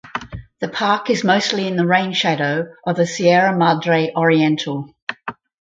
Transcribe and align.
The 0.61 0.67
park 0.67 1.11
is 1.11 1.23
mostly 1.23 1.67
in 1.67 1.75
the 1.75 1.85
rain 1.85 2.13
shadow 2.13 2.73
of 2.87 2.95
the 2.95 3.05
Sierra 3.05 3.55
Madre 3.55 4.11
Oriental. 4.17 4.95